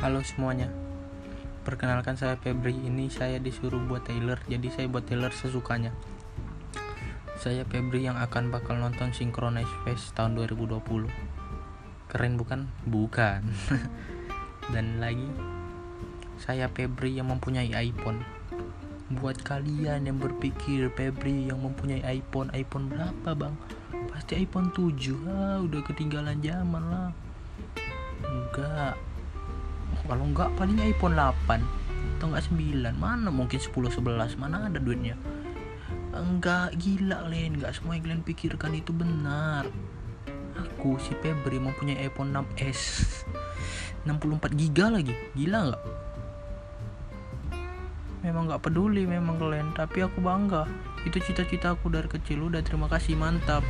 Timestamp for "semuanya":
0.24-0.72